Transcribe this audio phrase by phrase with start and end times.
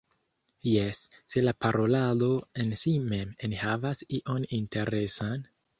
[0.69, 1.01] Jes,
[1.33, 2.31] se la parolado
[2.65, 5.51] en si mem enhavas ion interesan?